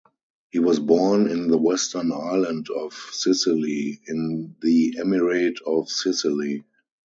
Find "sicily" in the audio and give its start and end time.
3.11-4.01, 5.91-6.63